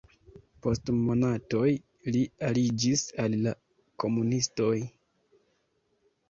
[0.65, 1.65] Post monatoj
[2.15, 3.53] li aliĝis al la
[4.05, 4.73] komunistoj.